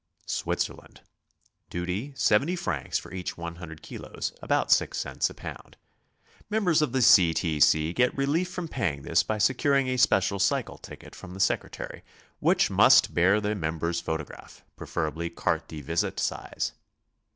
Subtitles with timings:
[0.25, 1.01] SWITZERI.AND.
[1.69, 5.77] Duty, 70 francs for each too kilos,— about six cents a pound.
[6.49, 7.35] Members of the C.
[7.35, 7.59] T.
[7.59, 7.93] C.
[7.93, 12.01] get relief from paying this by securing a special cycle ticket from the Secretary,
[12.39, 16.71] which must bear the member's photograph, pre ferably carte de visite sSize.